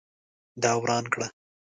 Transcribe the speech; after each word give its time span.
دا 0.61 0.71
وران 0.81 1.05
کړه 1.13 1.27